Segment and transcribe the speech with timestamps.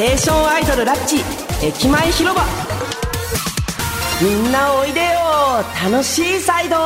[0.00, 1.16] テーションアイドルラッチ
[1.62, 2.42] 駅前広場。
[4.22, 5.06] みんなおいでよ。
[5.84, 6.76] 楽しいサイド。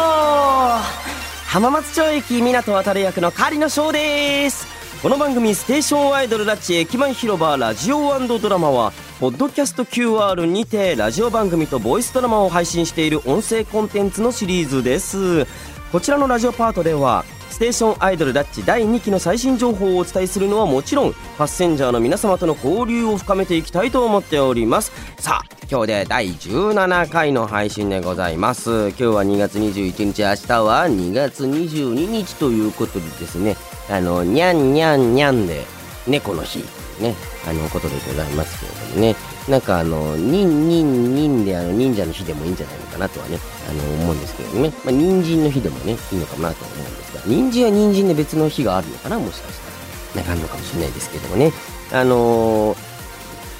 [1.46, 4.66] 浜松町駅港渡る役の狩野翔です。
[5.00, 15.46] この番組「ステーションアイドルラッチ駅前広場ラジオドラマは」ポッドキャスト QR にてラジオ番組とボイスドラマを配信している音声コンテンツのシリーズです。
[15.92, 17.24] こちらのラジオパートでは
[17.54, 24.90] ステーションアイドルラッチ第2期の最新情報をお伝えするのはもちろんパッセンジャーの皆様との交流を深めていきたいと思っております。
[25.20, 28.88] さあ今日で第17回の配信でございます。
[28.88, 33.56] 今日は2月21日明日は2月22日ということでですね
[33.88, 35.62] あのにゃんにゃんにゃんで
[36.08, 36.58] 猫の日
[37.00, 37.14] ね
[37.48, 39.33] あのことでございますけれどもね。
[39.48, 44.72] なんかあの、ニンニンニンであの忍者の日でもいいんじゃないのかなとはね、あの思うんですけどね。
[44.84, 49.74] まあ、人参の日でもね、いいのかなと思うんですが、人参は人参で別の日があるのかなもしかしたら。
[50.14, 51.52] なんかあるのかもしれないですけどもね。
[51.92, 52.93] あのー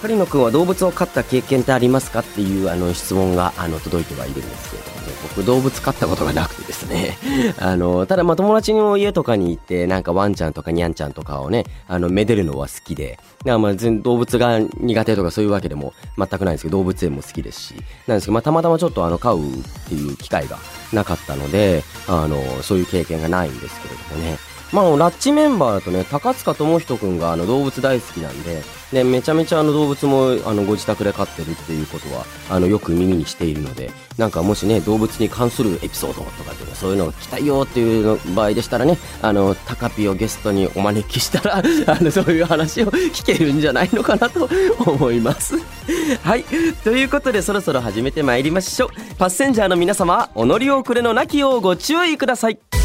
[0.04, 7.16] 狩野くんは動物を飼った経験ってありますかっていうあの質問があの届いてはいるんですけれどもね、僕動物飼ったことがなくてですね、
[7.58, 17.74] あの、ただまあ友達の家とかに行って、なんかワンちゃんとかニャンちゃんとかをね、あの、めでるのは好きで、まあ全動物が苦手とかそういうわけでも全くないんですけど、動物園も好きですし、
[18.06, 19.42] なんですけど、まあたまたまちょっとあの、飼うっ
[19.88, 20.58] ていう機会が
[20.92, 24.36] なかったので、あの、そういう経験がないんですけれどもね、
[24.74, 28.60] まあ、ラッチメンバーだとね、高塚智人くんがあの動物大好きなんで、
[28.92, 41.62] ね、めちゃめちゃあの動物もあのご自宅で飼ってるっていうことは、あのよく耳にしているので、なんかもしね、動物に関するエピソードとかっていうのそういうのが聞きたよっていう場合でしたらね、あの、タカピをゲストにお招きしたら、 あ
[42.00, 44.48] の、そういう話を聞けるんじゃないのかなと
[44.84, 45.54] 思います。
[46.24, 46.44] はい。
[46.82, 48.88] ということで、そろそろ始めてまいりましょう。
[49.18, 52.83] パッセンジャーの皆様、お乗り遅れのなきようご注意ください。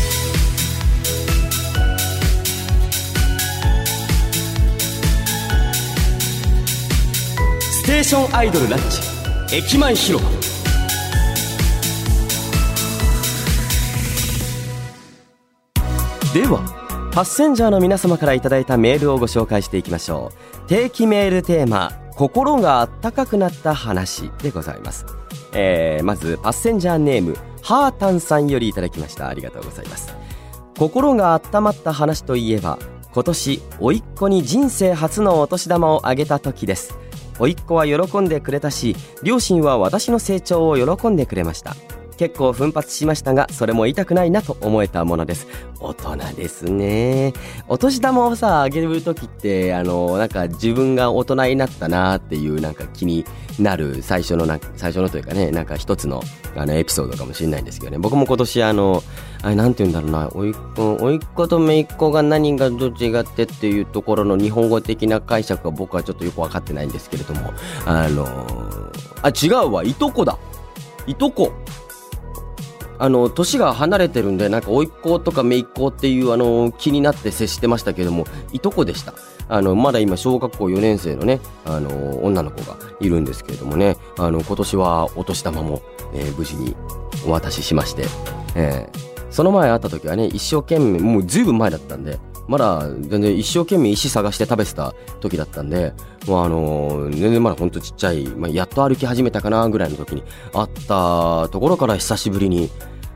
[8.00, 10.32] テーションアイドルラッチ駅前広場。
[16.34, 20.32] ではパッセンジャーの皆様からいいたメールをご紹介していきましょ
[20.66, 20.70] う。
[20.70, 25.06] 定期メールテーマ心があったかくなった話でございます、
[25.52, 29.28] えー、まずパッセンジャーネームハータンさんよりいただきました。
[29.28, 30.16] ありがとうございます。
[30.78, 32.80] 心が温まった話といえば
[33.12, 36.98] 今年甥っ子に人生初のお年玉をあげた時です。
[37.40, 41.76] 甥っ子は喜んでくれたし両親は私の成長を喜んでくれました。
[42.20, 45.48] 結構奮発しましたがそれも痛くないなと思えたものです。
[45.80, 47.32] 大人ですね。
[47.70, 53.24] お年玉をさあげる時ってあのなんか自分が大人になったなっていうなんか気に
[53.58, 56.22] なる最初のな最初のというかねなんか一つの
[56.58, 58.00] あのエピソードかもしれないんですけどね。
[58.00, 59.02] 僕も今年あの
[59.42, 60.30] あれなんて言うんだろうな。
[60.36, 67.54] おいっ子おいっ子と姪っ子が何がどっちがってっていうところの日本語的な解釈は僕はちょっとよく分かってないんですけれども
[67.86, 68.26] あの
[69.22, 69.86] あ違うわ。
[69.86, 70.38] いとこだ。
[71.08, 71.54] いとこ。
[73.00, 79.14] あの年が離れてるんでなんか甥っ子とか姪っ子っていうあの気になって接してましたけどもいとこでした。
[79.52, 85.82] あのまだ今小学校4年生のねあの女の子がいるんですけれどもねあの今年はお年玉も、
[86.14, 86.76] えー、無事に
[87.26, 88.04] お渡ししまして、
[88.56, 95.94] えー、その前会った時はね一生懸命もうずいぶん前だったんでまだ全然一生懸命石探して食べてた時だったんで、
[96.28, 102.72] もうあの、全然まだほんとちっちゃい、まあ、やっと歩き始めたかなぐらいの時に会ったところから久しぶりに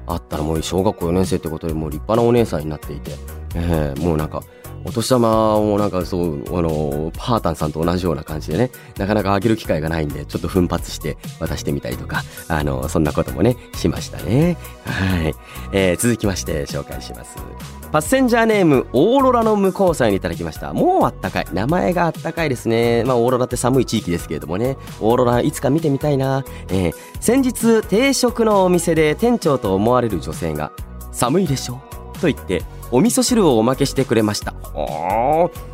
[0.05, 3.11] 会ったらもう小学校4年生ってことでもう立派なお姉さんになっていて、
[3.55, 4.43] えー、もうなんか、
[4.85, 5.29] お年玉
[5.61, 14.57] もなんかそう、あの、パータンさんと同じような感じでね、なかなかあげる機会がないんで、ちょっと奮発して渡してみたりとか、あの、そんなこともね、しましたね。
[14.85, 15.35] はい。
[15.71, 17.37] えー、続きまして紹介します。
[17.91, 20.73] パッセンジャーネーム、オーロラの向こうさんにいただきました。
[20.73, 21.47] もうあったかい。
[21.53, 23.03] 名前があったかいですね。
[23.05, 24.77] まあ、オーロラって寒い地域ですけれどもね。
[24.99, 26.43] オーロラいつか見てみたいな。
[26.69, 30.71] えー、先日、定食のお店で店長と思われる女性が、
[31.11, 31.79] 寒いでしょ？
[32.19, 34.53] と言って、お味噌汁をおまけしてくれました。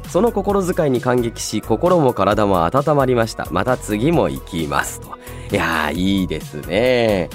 [0.10, 3.48] その心遣いに感激し心も体も温まりました。
[3.52, 5.02] また次も行きます。
[5.02, 5.08] と。
[5.52, 7.30] いやーいいですね。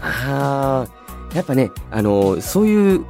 [0.00, 1.36] あー。
[1.36, 3.04] やっぱね、あのー、そういう、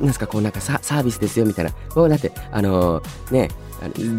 [0.00, 1.70] なんすか、こうなんかサービスですよみたいな。
[1.88, 3.48] こうだって、あのー、ね、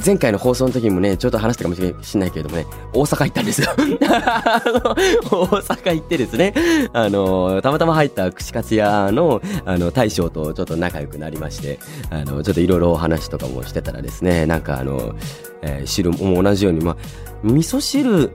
[0.05, 3.67] 前回の放送の時もね、ちょっと話したかもしれないけれどもね、大阪行ったんですよ。
[3.77, 6.53] 大阪行ってですね、
[6.93, 11.79] あの、たまたま入った串カツ屋の、あの、大将とちょっと仲良くなりまして、
[12.09, 15.15] あの、ちょっといろいろお話とかもしてたらですね、なんかあの、
[15.61, 16.97] えー、汁も同じように、まあ、
[17.43, 18.31] 味噌汁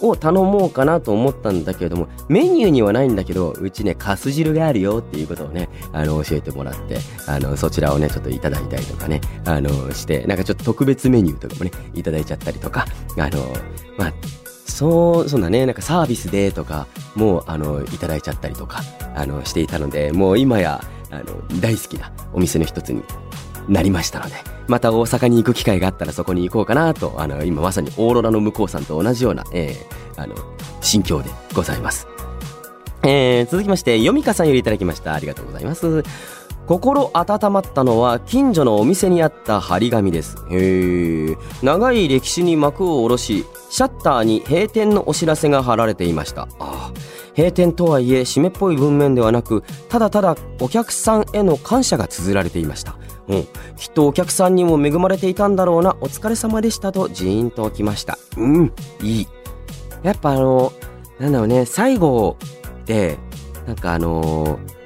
[0.00, 12.86] を頼もうかなと思ったんだけれども、メニューにはないんだけど、うちね、かす汁があるよっていうことをね、あの、教えてもらって、あの、そちらをね、ちょっといただいたりとかね、あの、して、なんかちょっと特別メニューとかもね、いただいちゃったりとか、
[13.16, 13.52] あの、
[13.96, 14.12] まあ、
[14.66, 18.82] そう、そんなね、なんかサービスでとか、もう、あの、いただいちゃったりとか、
[19.14, 21.24] あの、していたので、もう今や、あの、
[21.60, 23.02] 大好きなお店の一つに
[23.68, 24.34] なりましたので、
[24.66, 30.34] また大阪に行く機会があったらそこに行こうかなと、あの、今まさにオーロラの向こうさんと同じような、えー、あの、
[30.80, 32.06] 心境でございます。
[33.04, 35.14] えー、続きまして、ヨミカさんよりいただきました。
[35.14, 36.02] ありがとうございます。
[36.68, 40.36] 心温まったのは近所のお店にあった張り紙です。
[40.50, 41.36] へえ。
[41.62, 46.42] 長い歴史に幕を下ろし、シャッターに閉店のお知らせが貼られていました。
[46.42, 46.92] ああ。
[47.34, 52.96] 閉店とはいえ、締めっぽい文面ではなく、ただただお客さんへの感謝が綴られていました。
[53.28, 53.44] うん。
[53.78, 58.18] きっとお客さんにも恵まれていたんだろうな、お疲れ様でしたとジーンときました。
[58.36, 58.74] うん。
[59.00, 59.28] いい。
[60.02, 60.74] やっぱあの、
[61.18, 62.36] なんだろうね、最後
[62.84, 63.16] で、
[63.66, 64.77] なんかあのー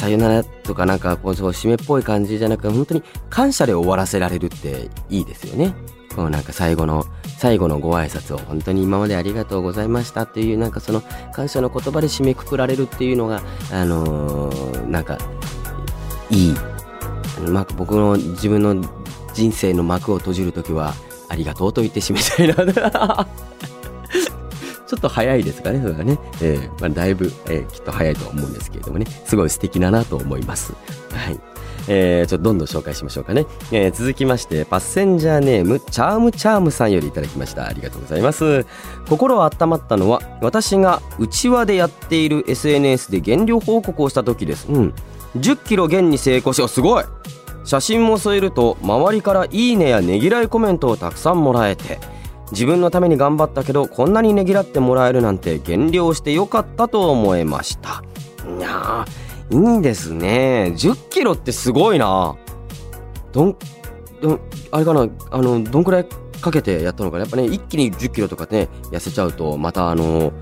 [0.00, 5.74] さよならとかなんかこう締めっぽい感じじゃなく本当に感謝で終わらせられるっていいですよね。
[6.16, 7.04] こうなんか最後の
[7.36, 11.02] 最後のご挨拶を本当に今までありがとうございましたっていうなんかその
[11.34, 15.18] 感謝の言葉で締めくくられるっていうのがあのー、なんか
[16.30, 16.54] いい、
[17.46, 18.82] まあ、僕の自分の
[19.34, 20.94] 人生の幕を閉じる時は
[21.28, 23.28] ありがとうと言って締めたいな
[24.90, 26.18] ちょっと早いですかね、それはね。
[26.42, 30.72] えー、まあ、だいぶ、えー、きっと早いと思うんですけれどもね、すごい素敵だなと思います。
[31.12, 31.38] はい。
[31.86, 33.46] えー、ちょっとどんどん紹介しましょうかね。
[33.70, 37.68] えー、続きまして、パッセンジャーネーム、チャームチャームさんよりいただきました。
[37.68, 38.66] ありがとうございます。
[39.08, 44.66] 心温まったのは、私が内輪でやっている SNS で減量報告をした時です。
[44.68, 44.94] うん。
[45.36, 47.04] 10キロ減に成功し、すごい
[47.62, 52.00] 写真も添えると、周りからいいねやねぎらいコメントをたくさんもらえて、
[52.52, 58.02] 自分のために頑張ったけどこんなにねぎらってもらえるなんて減量してよかったと思いました。
[58.58, 59.04] いや
[59.50, 60.72] いいですね。
[60.76, 62.36] 1 0キロってすごいな。
[63.32, 63.56] どん
[64.20, 66.06] どあれかなあのどんくらい
[66.40, 67.24] かけてやったのかな。
[67.24, 70.32] やっぱね一気に1 0キロとかね痩せちゃうとまたあの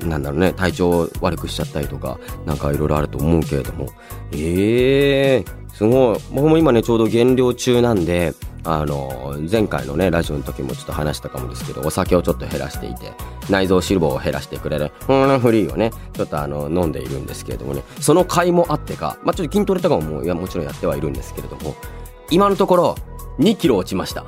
[0.00, 3.88] なんだろうね体調悪くしちゃったりとかなんかいろいろあると思うけれども。
[4.32, 6.18] ええー、すごい。
[6.32, 8.34] 僕も今ねちょうど減量中なんで
[8.64, 13.12] あの前回のねラジオの時もちょっと話したかもですけどお酒をちょっと減らしていて
[13.48, 15.12] 内臓脂肪を減らしてくれるフ
[15.52, 21.74] リーをねちょっとあの飲んでいるんですけれどもねその甲斐もあってか、まあ、ちょっと筋トレとかももいやもちろんやってはいるんですけれども
[22.30, 22.96] 今のところ
[23.38, 24.24] 2キロ落ちました。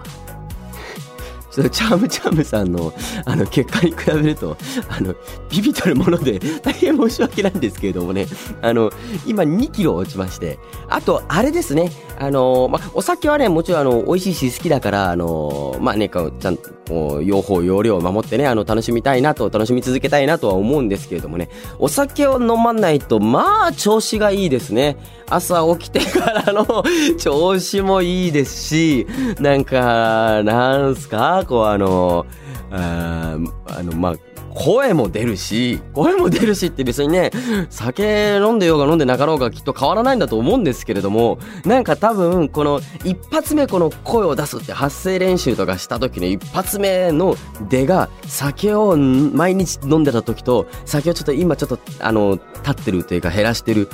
[1.52, 2.92] ちょっとチャームチャームさんの
[3.26, 4.56] あの結果に比べると
[4.88, 5.14] あの
[5.50, 8.26] ビビたるもので大変申し訳ないんですけれどもね。
[8.62, 8.90] あの
[9.26, 10.58] 今2キロ落ちまして。
[10.88, 11.90] あとあれですね。
[12.18, 21.48] あのまお酒はねもちろんあの美味しいし好きだからあのまあねちゃんと用法用量を守ってねあの楽しみたいなと楽しみ続けたいなとは思うんですけれどもね。
[21.78, 24.96] お酒を飲まないとまあ調子がいいですね。
[25.30, 26.84] 朝起きてからの
[27.18, 29.06] 調子もいいですし
[29.38, 31.44] なんかなんすか？
[31.48, 32.26] こうあの
[32.70, 34.14] ああのまあ
[34.54, 37.30] 声も出るし声も出るしって別にね
[37.70, 47.36] 酒飲んでようが飲んでなかろうがきっと変わらないんだと思うんですけれどもなんか多分この一発目この声を出すって発声練習とかした時の一発目の
[47.68, 53.88] 出が酒を毎日飲んでた時と酒をちょっと今ちょっとあの立ってるというか減らしてる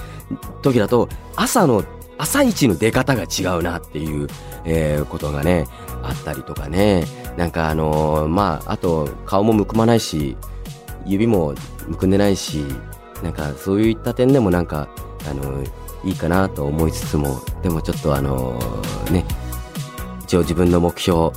[0.62, 1.84] 時だと朝の
[2.18, 4.28] 朝一の出方が違うなっていう、
[4.64, 5.66] えー、ことがね
[6.02, 7.04] あったりとかね。
[7.36, 10.36] なんかあのー、まああと顔もむくまないし
[11.06, 11.54] 指も
[11.86, 12.64] むくんでないし
[13.22, 14.88] なんかそういった点でもなんか
[15.30, 15.70] あのー、
[16.04, 18.58] いいかなと思いつつもでもちょっとあの、
[19.12, 19.24] ね
[20.24, 21.30] 一応自分の目標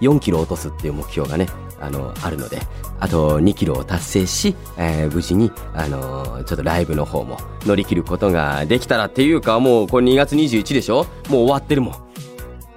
[0.00, 1.48] 4キロ落とすっていう目標がね
[1.80, 2.60] あのあるので
[3.04, 11.04] あと2キロを達成し、えー、無事に、あのー、ちょっとライブの方も乗り切ることができたらっていうかもうこれ2月21でしょ？
[11.28, 11.94] もう終わってるもん。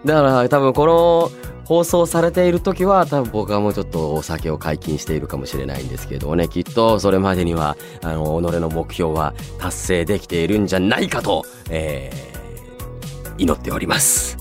[0.03, 1.31] だから多分この
[1.63, 6.49] 放送されている時は多分僕はもうちょっとお酒を解禁しているかもしれないんですけどね。
[6.49, 14.37] きっとそれまでにはあの己の目標は達成できているんじゃないかと、えー、祈っております。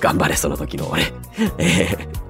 [0.00, 1.04] 頑張れその時の俺、
[1.58, 2.20] えー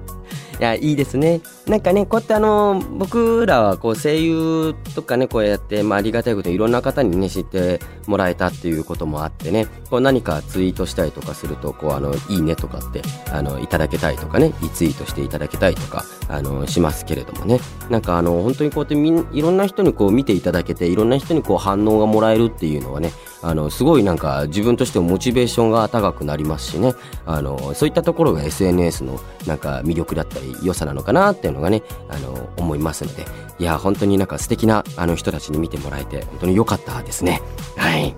[0.61, 1.41] いや、いいですね。
[1.71, 13.01] なんかね、こうやってあの、僕らはこう声優とかね、こうやって、まあありがたいこといろんな方にね、知ってもらえたっていうこともあってね、こう何かツイートしたりとかすると、こうあの、いいねとかって、
[13.31, 23.13] あの、いただけたりとかね、リツイートしていただけたりとか、あの、しますけれどもね、なんかあの、本当にこうやってみん、いろんな人にこう見ていただけて、いろんな人にこう反応がもらえるっていうのはね、
[23.43, 26.93] あのすごいなんか自分としてもモチベーションが高くなりますしね。
[27.25, 33.25] あのそういったところが SNS のなんか魅力だったり良さなのかなっていうのがねあの思いますので
[33.59, 37.41] いや本当になんか素敵なあの人たちに見てもらえて本当に良かったですね。
[37.77, 38.15] はい、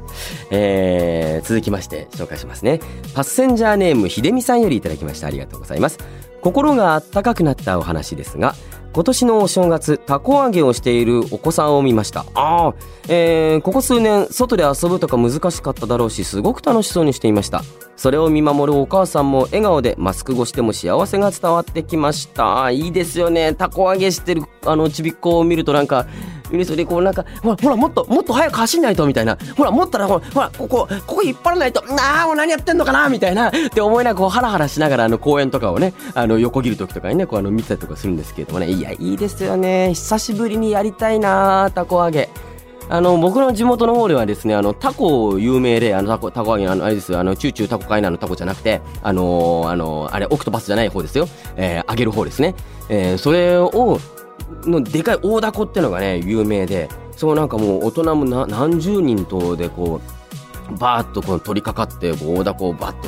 [0.52, 2.80] えー、続きまして紹介しますね。
[3.14, 5.28] パッセンジャーネームひでみさんよりいただきました。
[5.28, 6.00] ありがとうございます。
[6.42, 8.54] 心があったかくなったお話ですが
[8.94, 12.26] 今年のお正月たこ揚げをしているお子さんを見ました。
[12.36, 12.74] ああ、
[13.08, 17.64] えー、ここ数年外で遊ぶとか難しかっただろうしすごく楽しそうにしていました。
[17.96, 22.70] それを見守るお母さんも笑顔でマスク越しでも幸せが伝わってきました。
[22.70, 23.56] いいですよね。
[23.56, 26.06] たこ揚げしてるあのちびっこを見るとなんか
[26.52, 29.38] 嬉しそうでこうなんかほらほらもっともっと早く走んないとみたいな。
[29.58, 33.50] ほら持ったらほらほらここここ引っ張らないとああもう何やってんのかなみたいな。
[33.50, 38.70] って思いながらこうハラハラしながらあの公園とかをねあの横切る時とかにねこうあの見てたりとかするんですけれどもね。
[38.70, 42.30] いやいいですよね久しぶりにやりたいなたこ揚げ。
[42.90, 51.28] あの、僕の地元の方ではですね、あの、タコ有名で、あの、タコ、タコ揚げ、あの、あれですよ、あの、チューチュータコカイナのタコじゃなくて、あのー、あのー、あれ、オクトパスじゃない方ですよ。
[51.56, 52.56] えー、揚げる方ですね。
[52.90, 54.00] えー、それを、
[54.66, 60.02] のでかい大凧ってのがね、有名で、そうなんかもう大人も何十人とでこ
[60.72, 63.08] う、バーッとこう取り掛かって、こう大凧をバッと、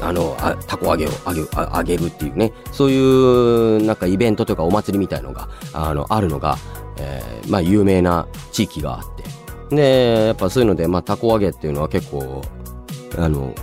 [0.00, 6.56] あの、あたこ揚げを揚げ揚げるっていうね、そういうなんかイベントとかお祭りみたいのが、あの、あるのが、
[6.98, 9.74] えー、まあ有名な地域があって。
[9.74, 12.42] で、やっぱそういうので、まあたこ揚げっていうのは結構、
[13.18, 13.54] あの、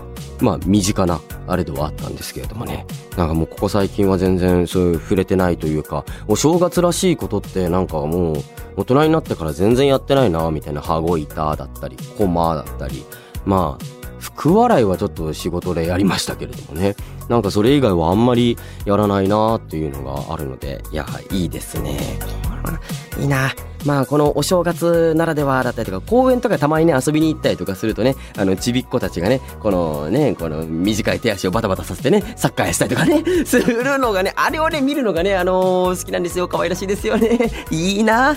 [0.42, 2.86] まあ身近なあれではあったんですけれどもね。
[3.18, 8.36] なんかもうここ最近は全然そういう触れてないというか、お正月らしいことってなんかもう
[8.78, 13.04] 大人になってから全然やってないな、みたいな羽子板だったり、コマだったり、
[13.46, 16.96] まあ、福笑いはちょっと仕事でやりましたけれどもね。
[17.28, 22.00] なんかそれ以外はあんまりやらないなーっていうのがあるので、いや、いいですね。
[23.20, 23.52] いいな。
[23.86, 36.48] まあ、このお正月ならではだったりとか、公園とかたまにね、遊びに行ったりとかするとね、あの、ちびっ子たちがね、このね、この短い手足をバタバタさせてね、サッカーやしたりとかね、 するのがね、あれをね、見るのがね、あのー、好きなんですよ。
[36.48, 37.52] 可愛らしいですよね。
[37.72, 38.36] いいな。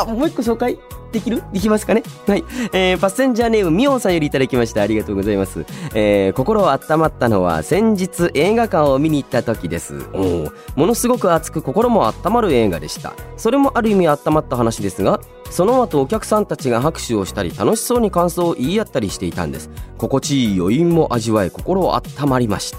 [0.00, 0.78] あ、もう一個紹介
[1.12, 1.42] できる？
[1.52, 2.02] できますかね？
[2.26, 2.44] はい。
[2.72, 4.82] えー、パッセンジャーネームみおんさんよりいただきました。
[4.82, 5.64] ありがとうございます。
[5.94, 10.06] えー、心温まったのは先日映画館を見に行った時です。
[10.12, 13.14] おものすごく熱く心も温まる映画でした。
[13.36, 19.70] それもある意味温まった話ですが、その後お客さんたちが拍手をしたり楽しそうに感想を言い合ったりしていたんです。
[19.96, 22.78] 心地いい余韻も味わえ心温まりました。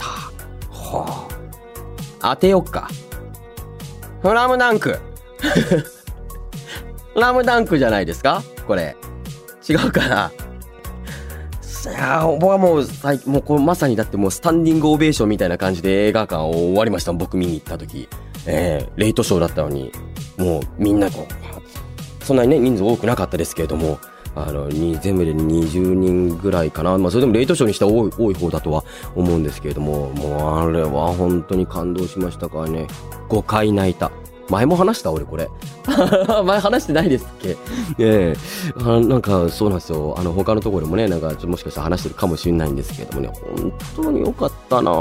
[0.69, 1.27] は
[2.21, 2.35] あ。
[2.35, 2.89] 当てよっか。
[4.21, 4.99] フラムダンク。
[7.15, 8.43] ラムダンクじゃないですか？
[8.67, 8.95] これ。
[9.67, 10.31] 違うかな？
[10.31, 12.85] いや僕はもう、
[13.25, 17.13] もうこれまさにだってもうスタンディングオベーションみたいな感じで映画館を終わりました。
[17.13, 18.09] 僕見に行った時。
[18.45, 19.91] えー、レイトショーだったのに、
[20.37, 23.99] もうみんなこう、そんなにね、人数多くなかったですけれども、
[24.35, 28.83] あの全部で20人ぐらいかな、まあ、それでもレイトショーにしては多い多い方だとは
[29.15, 32.87] 思うんですけれども、もうあれは本当に感動しましたからね、
[33.29, 34.11] 5回泣いた。
[34.49, 35.49] 前も話した俺これ。
[36.45, 37.49] 前話してないですっけ？
[37.99, 40.15] ええー、なんかそうなんですよ。
[40.17, 44.91] あの他のところでもね、なんかもしかしたら話してるかもしれないんですけどもね、本当に良かったな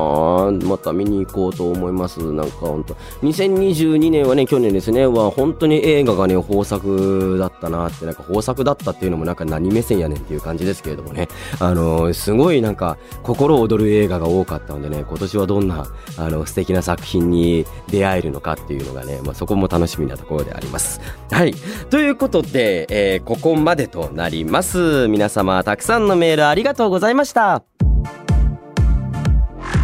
[0.65, 2.21] また見に行こうと思います。
[2.33, 2.95] なんか本当。
[3.23, 11.29] 2022年はね、去年ですね、は本当に映画がね、豊作だったなって、なんか豊作だったっていうのもなんか何目線やねんっていう感じですけれどもね、
[11.61, 15.87] あのー、すごいなんか心躍る映画が多かったのでね、今年はどんな
[16.17, 21.01] あの素敵な作品に出会えるのかっていうのがね、まあそこも楽しみなところであります。
[21.31, 21.55] はい。
[21.91, 25.07] ということで、えー、ここまでとなります。
[25.07, 27.63] 皆様、たくさんのメールありがとうございました。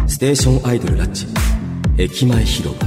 [0.07, 1.25] ステーションアイドルラッチ、
[1.97, 2.85] 駅前広場。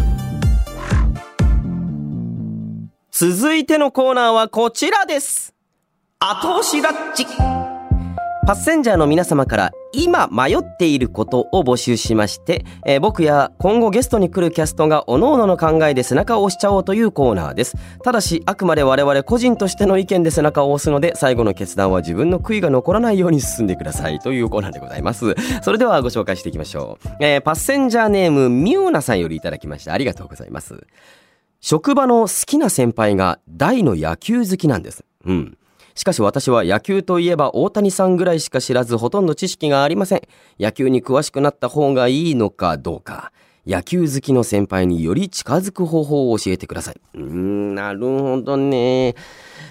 [3.10, 5.54] 続いてのコーナーはこちらです。
[6.20, 7.26] 後押しラッチ。
[8.48, 17.76] パッセンジャーの皆様から今迷っていることを募集しまして、えー、僕や今後ゲストに来るキャストが各々の考えで背中を押しちゃおうというコーナーです。
[18.02, 25.34] ただし、あくまで我々個人としての意見で背中を押すので、最後の決断は自分の悔いが残らないように進んでくださいというコーナーでございます。
[25.60, 27.08] それではご紹介していきましょう。
[27.20, 29.92] えー、パッセンジャーネームミューナさんよりいただきました。
[29.92, 30.86] ありがとうございます。
[31.60, 35.04] 職場の好きな先輩が大の野球好きなんです。
[35.26, 35.57] うん。
[35.98, 40.22] しかし私は野球といえば大谷さんぐらいしか知らずほとんど知識がありません。
[40.60, 43.32] 野球に詳しくなった方がいいのかどうか。
[43.66, 47.00] 野球好きの先輩により近づく方法を教えてください。
[47.14, 49.16] うーん、なるほどね。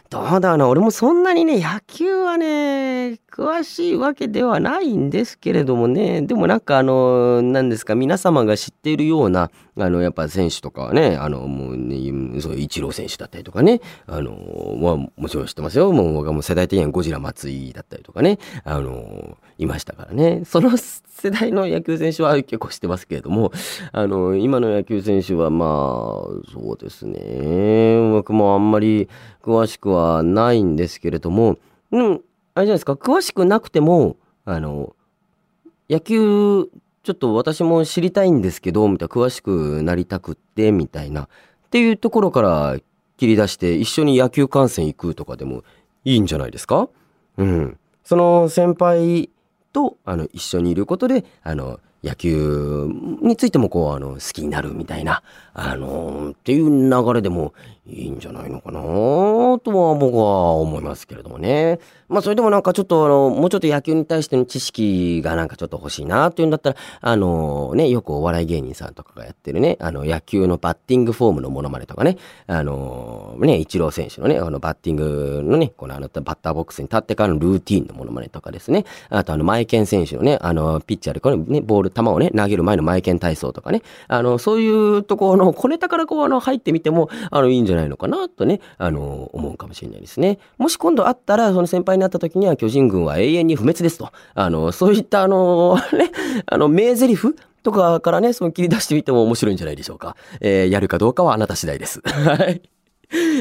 [0.10, 0.67] どうだろうな。
[0.67, 6.22] 俺もそんなにね、野球はね、詳しいわけではないんですけれどもね。
[6.22, 11.96] でもなんかあの、何ですか、皆様が知っているような、あの、やっぱ選手とかはね、あの、もうね、
[12.41, 14.32] そういうイチロー選手だったりとかね、あの、
[14.79, 15.91] まあ、もちろん知ってますよ。
[15.91, 20.44] もう僕はも世代的にはゴジラ松井だったりとかね、あの、いましたからね。
[20.46, 23.51] その世代の野球選手は結構知ってますけれども、
[23.91, 25.70] あの、今の野球選手はまあ、
[26.51, 29.10] そうですね、僕もあんまり
[29.41, 31.58] 詳しくはないんですけれども、
[31.91, 34.96] うん、あれじゃないですか、詳しくなくても、あの、
[35.89, 36.70] 野球、
[37.03, 41.29] ちょっと私も知りたいんですけど、みたいな、詳しくなりたくって、みたいな、
[41.68, 42.78] っていうところから
[43.18, 45.64] 切り出して、一緒に野球観戦行くとかでも
[46.06, 46.88] いいんじゃないですか？
[47.38, 47.78] うん。
[48.04, 49.30] その先輩
[49.74, 52.90] と、あの、一緒にいることで、あの、野球
[53.22, 57.54] についてもこう、あの、好きになるみたいな、あのっていう流れでも
[57.89, 61.79] いいんじゃないのかなとは僕は思いますけれどもね。
[62.10, 72.17] まあそれでもなんかちょっとあの、もうちょっと野球に対しての知識がなんかちょっと欲しいなっていうんだったら、あのね、よくお笑い芸人さんとかがやってるね、あの野球のバッティングフォームのモノマネとかね、
[72.48, 90.39] あのね、イチロー選手のね、あのバッティングのね、このあのバッターボックスに立ってからのルーティーンのモノマネとかですね、あとあのマイケン選手のね、あのピッチャーでこれね、ボール、球をね、投げる前のマイケン体操とかね、あの、そういうところの小ネタからこうあの入ってみても、あの、いいんじゃないないのかなとね、あの、思うかもしれないですね。
[90.57, 94.12] もし今度会ったら、その先輩になった時には巨人軍は永遠に不滅ですと。
[94.34, 96.12] あの、そういったあの、ね、
[96.46, 100.15] あの、名台詞とかからね、その切り出してみても面白いんじゃないでしょうか。
[100.41, 102.01] えー、やるかどうかはあなた次第です。
[102.05, 102.62] はい。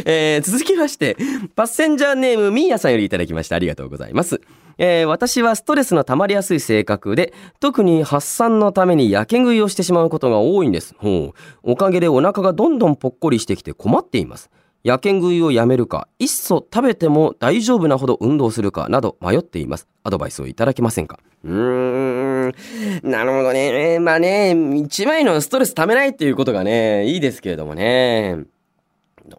[0.04, 1.16] えー、続きまして、
[1.56, 3.56] パッセンジャーネームミーヤさんよりいただきました。
[3.56, 4.40] ありがとうございます。
[4.78, 10.94] えー、私はストレスの溜まりやすい性格で、特に発散のためにやけ食いをしてしまうことが多いんです。
[10.98, 11.38] ほう。
[11.62, 14.50] おかげでお腹がどんどんぽっこりしてきて困っています。
[14.82, 19.88] やけ食いをやめるか、いっそ食べても大丈夫なほど運動するかなど迷っています。
[20.04, 21.18] アドバイスをいただけませんか？
[21.42, 22.54] うーん、
[23.02, 23.98] なるほどね。
[23.98, 28.44] まあね、一枚のストレス溜めないっていうことがね、いいですけれどもね。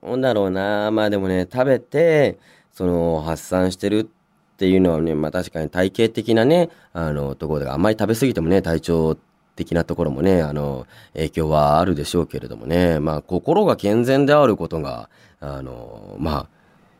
[0.02, 0.92] どうだろうな。
[0.92, 2.40] まあでもね、食べて、
[2.74, 4.10] その発散してる
[4.58, 9.16] っていうのはね、まあ確かに体型的なね、あの、ところであんまり食べ過ぎてもね、体調
[9.56, 15.12] 的なところもね、あの、影響はあるでしょうけれどもね、まあ心が健全であることが、
[15.42, 16.48] あの、まあ、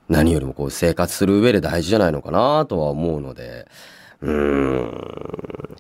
[0.08, 3.68] 何よりもこう生活する上で大事じゃないのかなとは思うので、
[4.22, 5.76] うーん、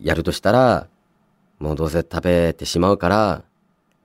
[0.00, 0.86] やるとしたら、
[1.58, 3.42] もうどうせ食べてしまうから、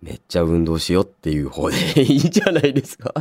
[0.01, 3.13] めっちゃ運動しようっていう方でいいんじゃないですか？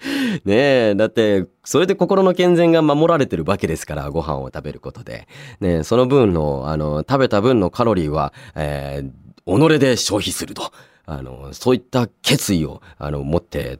[0.44, 0.54] ね
[0.90, 5.28] え、だって、それで心の健全が守られてるわけですから、ご飯を食べることで。
[5.60, 10.72] ね、その分の、あの、食べた分のカロリーは、えー、己で消費すると。
[11.06, 13.78] あの、そういった決意を、あの、持って、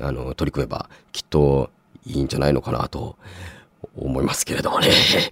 [0.00, 1.70] あの、取り組めば、きっと、
[2.04, 3.16] いいんじゃないのかなと。
[3.96, 4.88] 思いますけれどもね。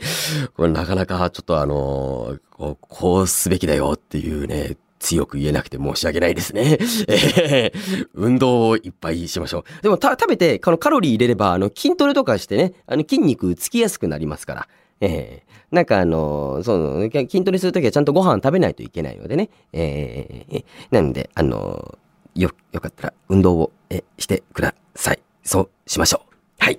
[0.57, 2.37] これなかなかちょっとあの、
[2.81, 4.77] こうすべきだよっていうね、
[5.11, 6.79] 強く言えなくて申し訳ないですね。
[7.09, 9.83] えー、運動をいっぱいしましょう。
[9.83, 14.69] でも食べて、このカロリー入れれば、あの、筋トレとかしてね、あの、筋肉つきやすくなりますから。
[15.01, 19.51] えー、なんかあの、そう、筋トレするときはちゃんとご飯食べないといけないのでね。
[19.73, 21.99] えー、なんで、あの、
[22.37, 25.19] よ、よかったら運動を、え、してください。
[25.43, 26.35] そうしましょう。
[26.65, 26.79] はい。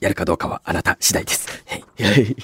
[0.00, 1.48] やるかどうかはあなた次第です。
[1.66, 2.36] はい。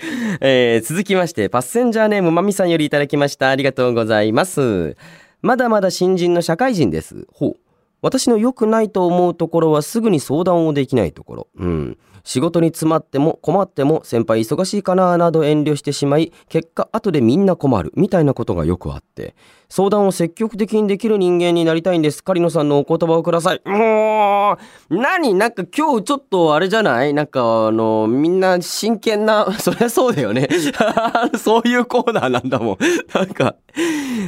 [0.40, 3.50] えー、続きまして、パッセンジャーネームまみさんよりいただきました。
[3.50, 4.96] ありがとうございます。
[5.42, 7.26] まだまだ新人の社会人です。
[7.32, 7.56] ほう。
[8.02, 11.48] 私の良くないと思うところはすぐに相談をできないところ。
[11.56, 11.98] うん。
[12.24, 19.34] 仕事に詰まっても困っても先輩忙しいかななど遠慮してしまい、結果後でみんな困るみたいなことがよくあって、
[19.68, 22.24] 相談を積極的にできる人間になりたいんです。
[22.24, 23.62] 狩野さんのお言葉をください。
[23.64, 24.58] も
[24.90, 25.34] う、何？
[25.34, 27.14] なんか今日ちょっとあれじゃない？
[27.14, 30.48] なんかあの、みんな真剣な、 そりゃそうだよね。
[31.38, 32.78] そういうコーナーなんだもん。
[33.14, 33.54] なんか、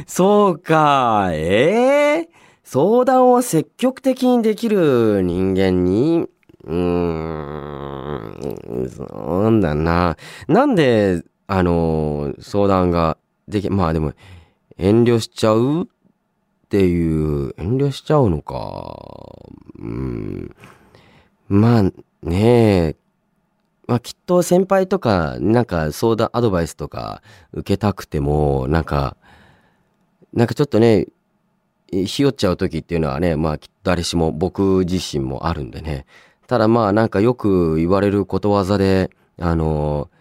[0.07, 2.33] そうか、ええー？
[2.63, 6.27] 相談を積極的にできる人間に、
[6.63, 6.75] うー
[8.85, 10.17] ん、そうんだな。
[10.47, 14.13] なんで、あの、相談ができ、まあでも、
[14.77, 15.87] 遠慮しちゃうっ
[16.69, 18.97] ていう、遠慮しちゃうのか。
[19.79, 20.55] うん。
[21.49, 21.83] まあ
[22.23, 22.95] ねえ
[23.87, 27.21] まあきっと先輩とか、なんか相談、アドバイスとか
[27.51, 29.17] 受けたくても、なんか、
[30.33, 31.07] なんかちょっとね、
[31.91, 36.05] ひよっちゃう時っていうのはね、まあきっと誰しも僕自身もあるんでね。
[36.53, 40.11] ただまあなんかよく言われることわざで、あの、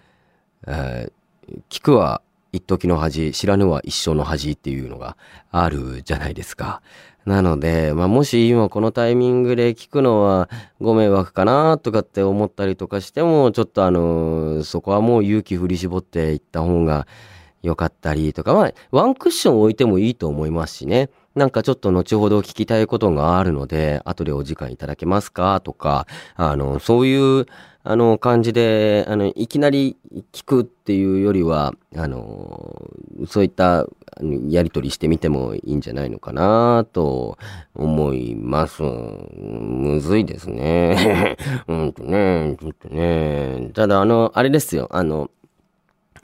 [0.66, 5.18] えー、聞くは一時の恥、知らぬは一生の恥っていうのが
[5.50, 6.80] あるじゃないですか。
[7.26, 10.48] なので、まあ、もし今このタイミングで聞くのは
[10.80, 17.06] ご迷惑かなとかって思ったりとかしても、ちょっとあの、そこはもう勇気振り絞っていった方が
[17.60, 21.10] よかったりとか、まあ、ワンクッション置いてもいいと思いますしね。
[21.34, 25.60] なんかちょっと後ほど聞きたいことがあるので、後でお時間いただけますか？
[25.60, 27.46] とか、あの、そういう、
[27.84, 29.96] あの、感じで、あの、いきなり
[30.32, 32.92] 聞くっていうよりは、あの、
[33.26, 33.86] そういった
[34.48, 36.86] やりとりしてみてもいいんじゃないのかな？
[36.92, 37.38] と
[37.74, 38.82] 思います。
[38.82, 41.36] むずいですね。
[41.66, 43.70] うんとね、ちょっとね。
[43.74, 44.88] ただ、あの、あれですよ。
[44.92, 45.30] あの、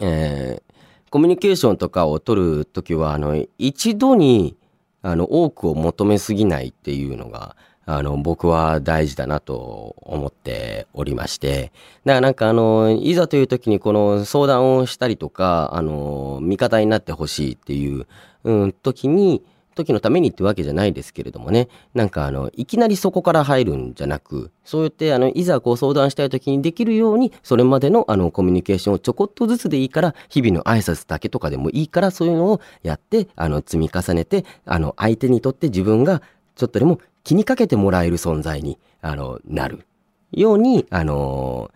[0.01, 4.55] えー、コミュニケーションとかを取るときは、あの、一度に、
[5.03, 7.57] あの、多くを求めすぎないっていうのが、
[7.87, 11.73] あの、僕は大事だなと思っておりまして、
[12.05, 18.07] だからなんかあの、いざという時にこの相談をしたりとか、あの、味方になってほしいっていう、
[18.45, 19.43] うん、時に、
[19.79, 36.23] 時のためにってわけじゃないですけれどもね、なんかあの、いきなりそこから入るんじゃなく、そうやってあの、いざこう相談したい時にできるように、それまでのあの、コミュニケーションをちょこっとずつでいいから、日々の挨拶だけとかでもいいから、そういうのをやって、あの、積み重ねて、あの、相手にとって自分が
[36.57, 39.87] ちょっとでも気にかけてもらえる存在に、あの、なる
[40.33, 41.71] ように、あの、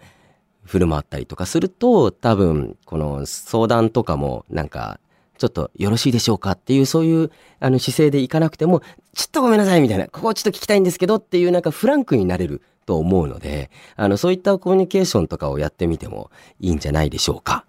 [0.64, 4.98] 振る舞ったりとかすると、多分、この相談とかも、なんか、
[5.38, 8.80] ちょっとよろしいでしょうかっていう、そういう、あの、姿勢でいかなくても、
[9.14, 17.64] ちょっとごめんなさいみたいな、ここちょっと聞きたいんですけどっていう、なんかフランクになれると思うので、あの、そういったコミュニケーションとかをやってみてもいいんじゃないでしょうか。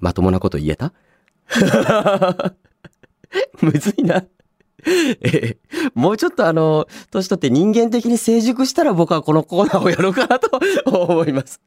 [0.00, 0.92] まともなこと言えた？
[3.62, 4.24] むずいな
[5.22, 5.56] え
[5.94, 11.60] もうちょっとあの、年取って人間的に成熟したら僕はこのコーナーをやろうかなと思います。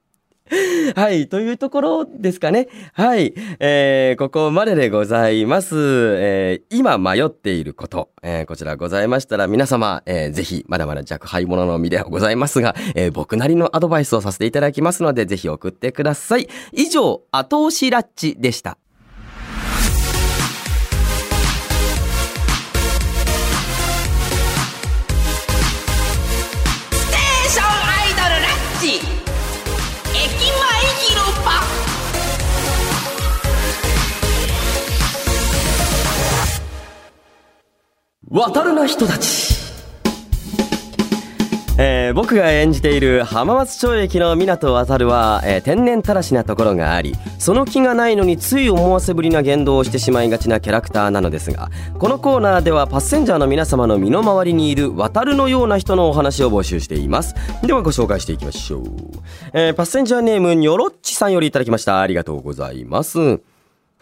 [0.96, 2.68] はい、というところですかね。
[2.94, 5.76] はい、えー、ここまででございます。
[5.78, 16.50] えー、今迷っていること、えー、こちらございましたら皆様、えー、ぜひ、まだまだ若輩者の身ではございますが、えー、僕なりのアドバイスをさせていただきますので、ぜひ送ってください。
[16.74, 18.78] 以上、後押しラッチでした。
[38.34, 39.60] 渡るな人たち。
[41.78, 57.36] えー、僕が演じている浜松町駅の湊渡るは、えー、天然たらしなところがありその気がないのについ思わせぶりな言動をしてしまいがちなキャラクターなのですがこのコーナーではパッセンジャーの皆様の身の回りにいる渡るのような人のお話を募集しています。
[57.66, 58.84] ではご紹介していきましょう、
[59.54, 62.00] えー、パッセンジャーネームにょろっちさんよりいただきました。
[62.00, 63.42] ありがとうございます。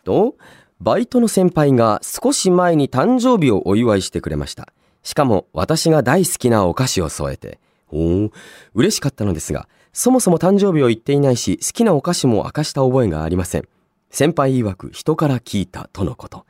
[0.04, 0.36] と
[0.82, 4.72] バイトの先輩が少し前に誕生日をお祝いしてくれました。
[5.04, 7.60] しかも私が大好きなお菓子を添えて。
[7.92, 8.32] おお、
[8.74, 13.68] 嬉しかったのですが、そもそも誕生日を言っていないし、好きなお菓子も明かした覚えがありません。
[14.10, 16.46] 先輩曰く人から聞いたとのこと。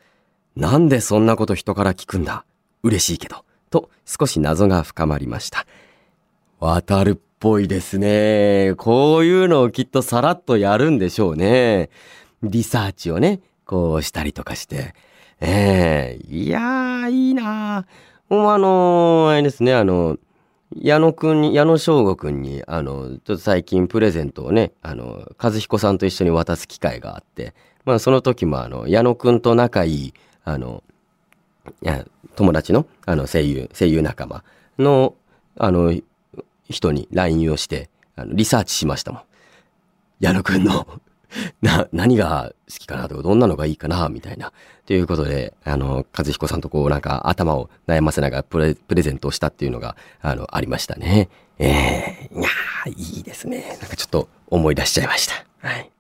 [0.56, 2.46] なんでそんなこと人から聞くんだ？
[2.84, 3.44] 嬉しいけど。
[3.72, 5.66] と少し謎が深まりました。
[6.60, 8.76] 渡るっぽいですね。
[8.78, 11.90] こういうのをきっとさらっとやるんでしょうね。
[12.44, 14.96] リサーチをね、こうしたりとかして。
[15.42, 18.34] ええー、いやー、いいなー。
[18.34, 20.18] もうあのー、あれですね、あの、
[20.76, 27.54] 矢野くんに、矢野翔吾くんに、あの、ちょっと最近プレゼントをね、あの、和彦さんと一緒に渡す機会があって、
[27.86, 30.84] まあその時もあの、矢野くんと仲いい、あの、
[31.84, 32.06] いや、
[32.36, 34.44] 友達の、あの、声優、声優仲間
[34.80, 35.14] の、
[35.60, 35.94] あの、
[36.68, 39.22] 人に LINE をして、あの、リサーチしましたもん。
[40.20, 40.88] 矢野くんの
[41.62, 44.52] な、何が好きかなとか、どんなのがいいかな、みたいな。
[44.86, 51.30] ということで、あの、和彦さんとこう、なんか頭を悩ませながらプレプレゼントをしたっていうのが、あの、ありましたね。
[51.60, 52.50] えー、いや、
[52.88, 53.78] いいですね。
[53.82, 55.68] なんかちょっと思い出しちゃいました。
[55.68, 55.92] はい。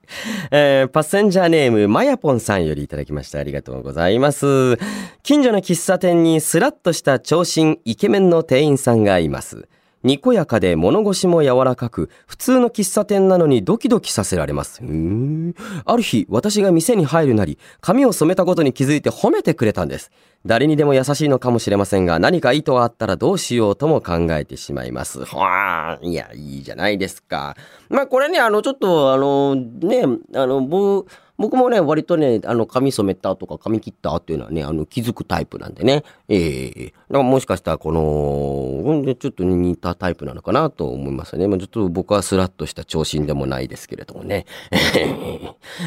[0.51, 3.39] えー、パッセンジャーネーム、まやぽんさんよりいただきました。
[3.39, 4.77] ありがとうございます。
[5.21, 9.67] 近所の喫茶店にスラッとした長身イケメンの店員さんがいます。
[10.03, 14.81] にこやかで物腰も柔らかく、普通の喫茶店なのにドキドキさせられます。
[14.81, 20.11] ある日、私が店に入るなり、髪を染めたことに気づいて褒めてくれたんです。
[20.45, 25.25] 誰にでも優しいのかもしれませんが、何か意図があったらどうしようとも考えてしまいます。
[25.25, 27.57] はあ、いや、いいじゃないですか。
[27.89, 31.07] まあ、これね、あの、ちょっと、あの、ね、あの、僕、
[31.39, 36.03] 僕もね、割とね、あの、髪染めたとか髪切ったっていうのはね、あの、気づくタイプなんでね。
[36.27, 41.47] ええー、だからもしかしたらこの、ちょっと似たタイプなのかなと思いますね。
[41.47, 44.45] まあ、ちょっと僕はスラッとした長身でもないですけれどもね。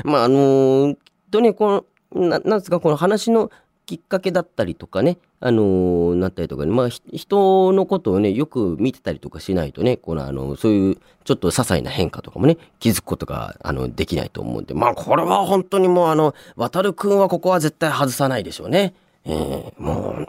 [0.05, 0.97] まあ、あのー、
[1.31, 1.85] とね、こ
[2.15, 3.51] の、ななんですか、この話の
[3.87, 18.95] きっかけだったりとかね、あのーなったりとかね、まあ、人のことをね、よく見てたりとかしないとね、このあの、そういうちょっと些細な変化とかもね、気づくことが、あの、できないと思うんで、まあ、これは本当にもうあの、渡るくんはここは絶対外さないでしょうね。
[19.25, 20.27] えー、もう、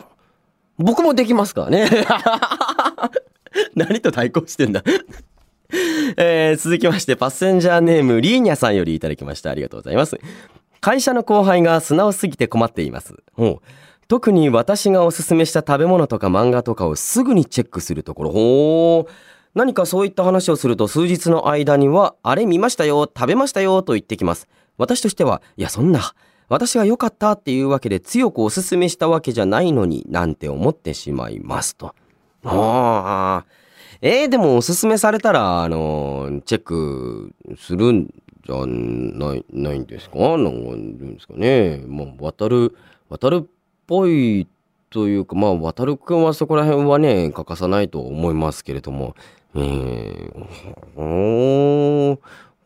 [0.77, 1.89] 僕もできますからね。
[3.75, 4.83] 何と対抗してんだ
[6.17, 9.51] えー続きまして、パッセンジャーネーム、リーニャさんよりいただきました。
[9.51, 10.19] ありがとうございます。
[10.83, 13.15] 会社の後輩が素直すぎて困っています。
[13.37, 13.55] う
[14.09, 18.31] 特に私がおすすめした食べ物とか漫画とかをすぐにチェックするところ。
[18.31, 19.07] ほー。
[19.55, 24.49] 何かそういった話をすると数日の間には、あれ見ましたよ、食べましたよ、と言ってきます。
[24.77, 26.15] 私としては、いや、そんな、
[26.49, 31.95] 私が良かったっていうわけで強くおすすめしたわけじゃないのになんて思ってしまいますと。
[32.43, 33.45] ああ。
[34.01, 38.09] えー、でもおすすめされたら、あのーチェックするん
[38.45, 40.19] じゃない、ないんですか？
[40.19, 41.83] なんか言うんですかね。
[41.87, 42.75] まあ、渡る、
[43.09, 43.45] 渡るっ
[43.87, 44.47] ぽい
[44.89, 49.15] というか、まあ、渡るくんはそこら辺はね、欠かさないと思いますけれども、
[49.55, 52.17] えー、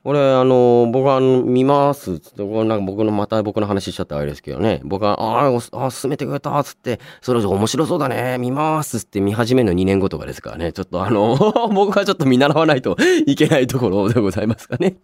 [0.07, 4.79] おーこれ、あの、僕は、見ますっつって、これなんか僕の、また僕の話しちゃったあれですけどね。
[4.85, 10.71] 僕は、ああ、進めてくれたっつって、それ面白そうだね、見ますっつって見始めるの2年後とかですからね。
[10.71, 11.35] ちょっとあの、
[11.75, 12.95] 僕はちょっと見習わないと
[13.27, 14.95] いけないところでございますかね。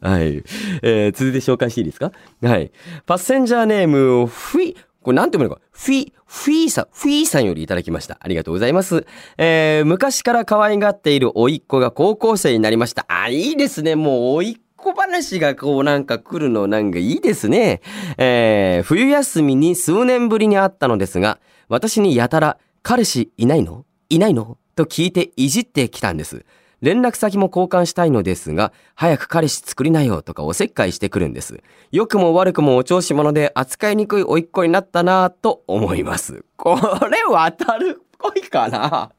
[0.00, 0.44] はい。
[0.82, 2.12] えー、続いて紹介していいですか？
[2.42, 2.70] はい。
[3.04, 5.62] パッセンジャーネーム、フィ、これなんて読むのか？
[5.72, 8.18] フィ、フィーさん、フィーさんよりいただきました。
[8.20, 9.06] ありがとうございます。
[9.36, 13.04] えー、昔から可愛がっている甥っ子が高校生になりました。
[13.08, 13.96] あ、いいですね。
[13.96, 17.82] もう甥っ子話がこうなんか来るのなんかいいですね。
[18.18, 21.38] えー、冬休みに数年ぶりに会ったのですが、
[21.68, 23.84] 私にやたら、彼氏いないの？
[24.08, 24.58] いないの？
[24.74, 26.44] と聞いていじってきたんです。
[26.82, 31.62] 連絡先も交換したいのですが、早く彼氏作りなよとかおせっかいしてくるんです。
[31.92, 36.44] 良くも悪くもお調子者で扱いにくい甥っ子になったなぁと思います。
[36.56, 36.76] こ
[37.08, 39.12] れ渡るっぽいかな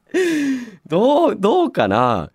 [0.85, 2.31] どう、どうかな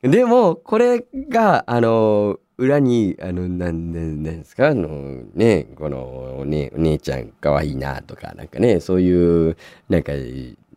[0.00, 4.68] でも、これが、あの、裏に、あの、なん、なんなんですか？
[4.68, 9.56] あの、ね、この、ね、お姉ちゃん可愛いなとか、なんかね、そういう、
[9.88, 10.12] なんか、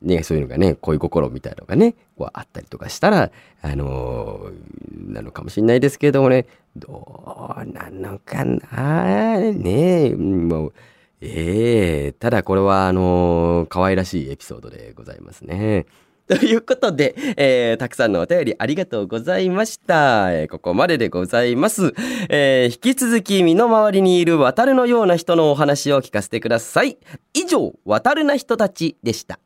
[0.02, 4.52] ね、そういうのがね、恋心みたいなのがね、こうあったりとかしたら、あの
[4.92, 10.74] なのかもしれないですけれどもね、どうなのかなねえ、もう、
[11.22, 15.86] ええただこれは、あの可愛らしいエピソードでございますね。
[16.28, 20.32] ということで、えー、たくさんのお便りありがとうございました。
[20.32, 21.94] えーここまででございます。
[22.30, 26.98] えー引き続き身の回りにいる渡るのような人のお話を聞かせてください。
[27.34, 29.40] 以上、渡るな人たちでした。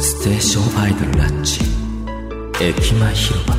[0.00, 1.60] Station Idol Latch。
[2.62, 3.54] 駅前広場。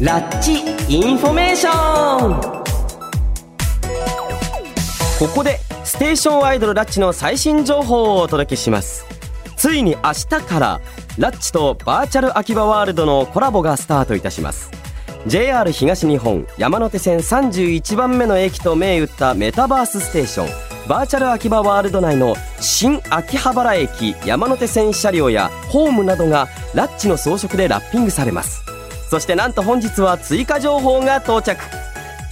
[0.00, 0.54] Latch
[0.92, 2.40] Information。
[5.20, 9.06] ここで Station Idol Latch の最新情報をお届けします。
[9.56, 10.80] ついに明日から
[11.16, 14.75] ラッチとバーチャル秋葉ワールドのコラボがスタートいたします。
[15.26, 28.62] JR 東日本山手線31番目の駅と銘打ったメタバースステーションバーチャル秋葉ワールド内の新秋葉原駅山手線車両やホームなどがラッチの装飾でラッピングされます。
[29.10, 31.60] そしてなんと本日は追加情報が到着。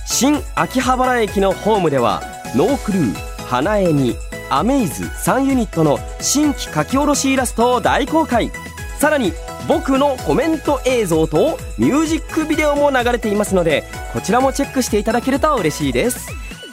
[0.07, 2.23] 新秋葉原駅のホームでは
[2.55, 3.15] ノークルー
[3.49, 4.15] 花江に
[4.51, 8.53] アメイズ3ユニットの新規書き下ろしイラストを大公開。
[9.01, 9.33] さらに
[9.67, 16.29] 僕のコメント映像とミュージックビデオも流れていますのでこちらもチェックしていただけると嬉しいです。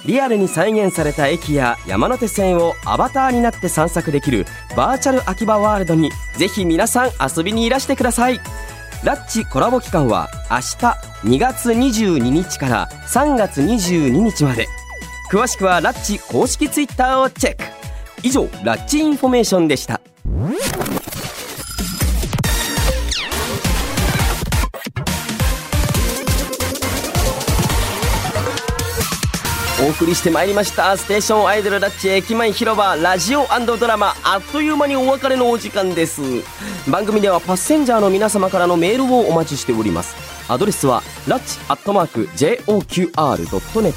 [0.06, 8.40] リアルに再現された駅や山手線をアバターになって散策できるバーチャル秋葉ワールドにぜひ皆さん遊びにいらしてください。
[9.04, 10.62] ラッチコラボ期間は明日
[11.36, 14.68] 2月22日から3月22日まで。
[15.32, 17.64] 詳しくは Latch 公式ツイッターをチェック。
[18.24, 20.01] 以上 Latch Information でした。
[30.02, 30.98] 送りしてまいりました。
[30.98, 33.46] Station Idol Latch 駅前広場ラジオ
[33.78, 36.24] ドラマあっという間にお別れのお時間です。
[36.90, 40.16] 番組ではパッセンジャーの皆様からのメールをお待ちしております。
[40.52, 43.94] アドレスはラッチアットマーク JOQR.net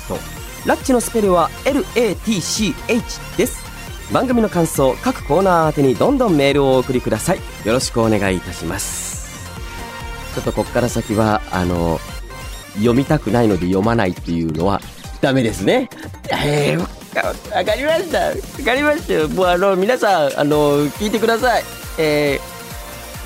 [0.66, 3.64] ラッチのスペルは LATCH です。
[4.12, 7.38] 番組の感想各コーナー宛てにどんどんメールをお送りください。
[7.64, 9.40] よろしくお願いいたします。
[10.34, 11.98] ちょっとこっから先はあの
[12.74, 14.82] 読みたくないので読まないっていうのは
[15.24, 15.88] ダメですね。
[16.30, 18.18] えー、わかりました。
[18.18, 19.28] わかりましたよ。
[19.28, 21.64] もうあの、皆さん、あの、聞いてください。
[21.98, 22.38] え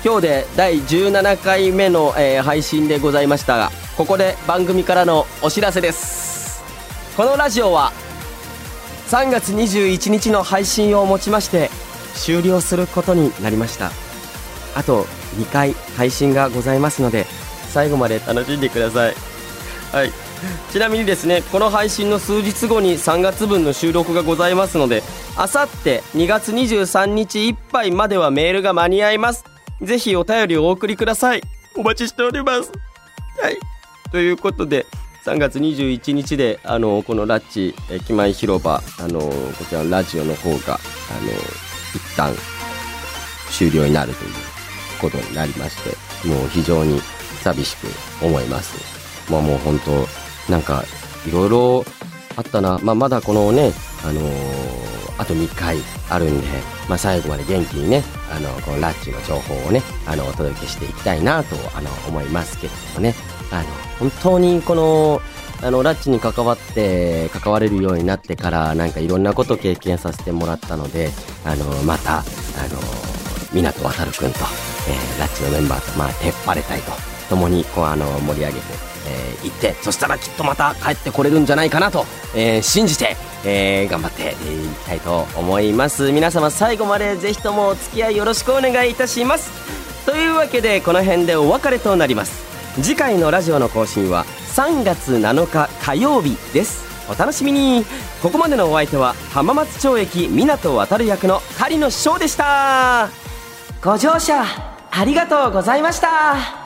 [0.01, 6.63] ー、今日で第17回目の、えー配信でございましたがここで番組からのお知らせです
[7.17, 7.91] このラジオは
[9.07, 11.69] 3月21日の配信をもちまして
[12.15, 13.91] 終了することになりました
[14.75, 15.03] あと
[15.35, 17.25] 2回配信がございますので
[17.73, 19.15] 最後まで楽しんでください
[19.91, 20.28] はい
[20.71, 25.03] ちなみにですねこの配信の数日後に3月分の収録がございますので
[25.35, 29.45] あさって2月23日いっぱいまではメールが間に合います。
[29.81, 31.41] ぜひお便りをお送りください。
[31.75, 32.71] お待ちしております。
[33.41, 33.57] はい。
[34.11, 34.85] ということで
[35.25, 40.77] 3月21日であのこのラッチ駅前広場あのこちらのラジオの方があ
[41.23, 41.31] の
[41.93, 42.33] 一旦
[43.51, 44.31] 終了になるという
[44.99, 46.99] ことになりましてもう非常に
[47.43, 47.87] 寂しく
[48.25, 49.31] 思います。
[49.31, 50.83] まあもう本当なんか
[51.27, 51.85] いろいろ
[52.35, 53.71] あったな、まあ、まだこのね
[54.03, 55.77] あのーあと2回
[56.09, 56.47] あるんで、
[56.87, 63.13] まあ、最後まで元気にねあのこのラッチの情報をねあのお届けしていきたいなとあの思いますけれどもね。
[63.51, 65.21] あの本当にこの
[65.61, 71.09] あのラッチに関わって関われるようになってからなんかいろんなことを経験させてもらったので
[71.43, 72.23] あのまたあの
[73.51, 74.39] 湊航君と、
[74.87, 78.59] えーラッチのメンバーと、まあ、手っ張れたいと共にこうあの盛り上げて、
[79.07, 83.15] えー行ってそしたらきっとまた帰ってこれるんじゃないかなと、えー信じて、
[83.45, 86.11] えー頑張ってえーいきたいと思います。
[86.11, 89.49] 皆様最後までぜひともお付き合いよろしくお願いいたします。
[90.05, 92.43] というわけでこの辺でお別れとなります。
[92.81, 96.83] 次回のラジオの更新は3月7日火曜日です。
[97.09, 97.85] お楽しみに。
[98.21, 103.09] ここまでのお相手は浜松町駅港渡る役の狩野翔でした。
[103.81, 104.43] ご乗車
[104.91, 106.58] ありがとうございました。